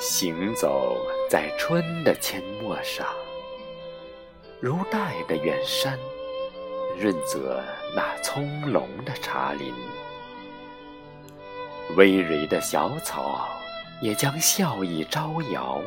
[0.00, 0.96] 行走
[1.28, 3.06] 在春的阡陌上，
[4.60, 5.98] 如带的远山，
[6.98, 7.62] 润泽
[7.94, 9.72] 那葱茏的茶林。
[11.96, 13.48] 葳蕤的小草
[14.00, 15.80] 也将笑意招摇，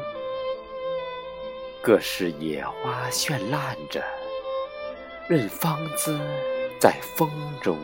[1.82, 4.04] 各式野花绚烂着，
[5.30, 6.20] 任芳姿
[6.80, 7.30] 在风
[7.62, 7.78] 中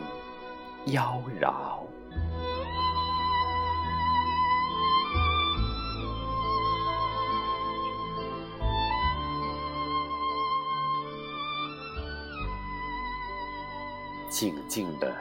[0.86, 1.86] 妖娆。
[14.28, 15.16] 静静地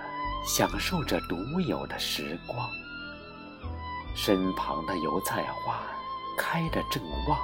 [0.46, 2.70] 享受着独有的时光，
[4.18, 5.80] 身旁的油菜花
[6.36, 7.40] 开得正旺，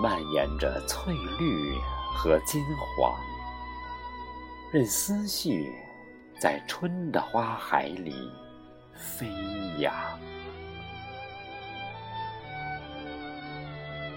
[0.00, 1.76] 蔓延着翠绿
[2.14, 2.64] 和金
[2.96, 3.12] 黄，
[4.70, 5.74] 任思绪
[6.38, 8.30] 在春的花海里
[8.94, 9.26] 飞
[9.80, 9.92] 扬。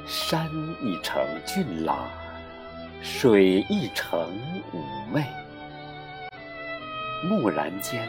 [0.05, 0.47] 山
[0.83, 2.07] 一程俊朗，
[3.01, 4.19] 水一程
[4.71, 5.25] 妩媚。
[7.27, 8.07] 蓦然间，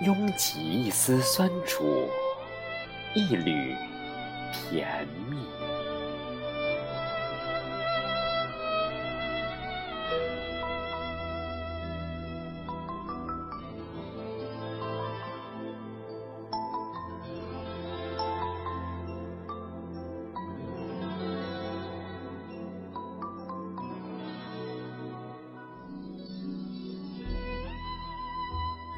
[0.00, 2.08] 涌起一丝酸楚，
[3.18, 3.74] 一缕
[4.52, 5.36] 甜蜜。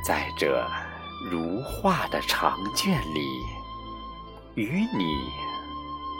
[0.05, 0.69] 在这
[1.31, 3.60] 如画的长卷里，
[4.61, 5.33] 与你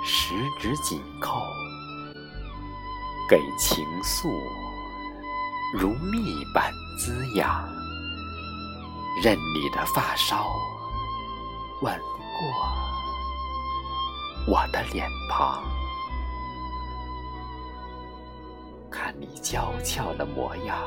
[0.03, 1.43] 十指紧扣，
[3.29, 4.31] 给情愫
[5.79, 7.69] 如蜜般滋养，
[9.23, 10.47] 任你的发梢
[11.83, 11.95] 吻
[12.39, 12.49] 过
[14.47, 15.63] 我的脸庞，
[18.91, 20.79] 看你娇俏的模样，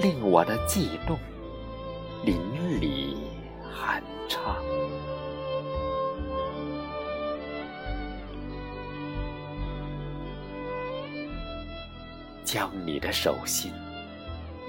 [0.00, 1.18] 令我的悸动。
[2.26, 2.36] 淋
[2.78, 3.16] 漓
[3.74, 4.61] 酣畅，
[12.44, 13.72] 将你的手心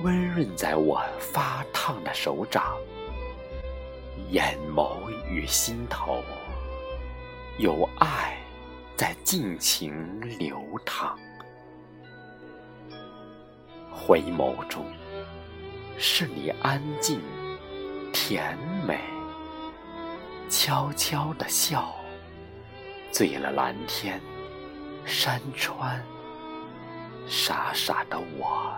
[0.02, 2.78] 温润在我发烫的手掌，
[4.30, 6.24] 眼眸与心头
[7.58, 8.38] 有爱
[8.96, 11.18] 在尽情流淌，
[13.92, 14.86] 回眸中
[15.98, 17.20] 是你安静。
[18.16, 18.56] 甜
[18.88, 19.00] 美，
[20.48, 21.96] 悄悄的笑，
[23.12, 24.22] 醉了蓝天、
[25.04, 26.00] 山川，
[27.28, 28.76] 傻傻的我。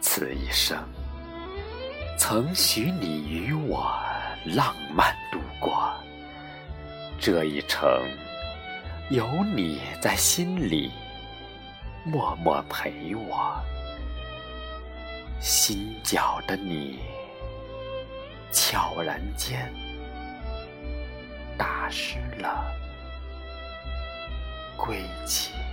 [0.00, 0.78] 此一生，
[2.16, 3.92] 曾许你与我
[4.46, 5.92] 浪漫度过
[7.18, 7.88] 这一程。
[9.10, 10.90] 有你在心里，
[12.04, 13.60] 默默陪我。
[15.40, 17.00] 心角的你，
[18.54, 19.68] 悄然间
[21.58, 22.64] 打湿了
[24.76, 25.63] 归期。